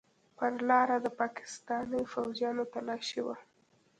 پر 0.37 0.53
لاره 0.69 0.97
د 1.01 1.07
پاکستاني 1.19 2.01
فوجيانو 2.11 2.63
تلاشي 2.73 3.21
وه. 3.25 3.35